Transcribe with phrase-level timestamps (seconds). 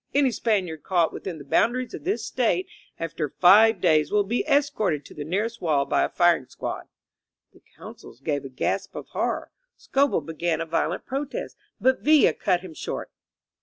[0.15, 2.67] Any Spaniard caught within the boundaries of this State
[2.99, 6.87] after five days will be escorted to the nearest wall by a £ring squad."
[7.53, 9.51] The consuls gave a gasp of horror.
[9.77, 13.11] Scobell began a violent protest, but Villa cut him short.